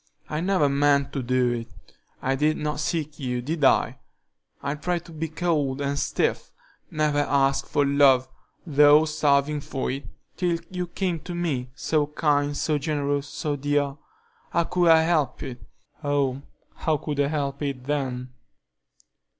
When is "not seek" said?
2.57-3.19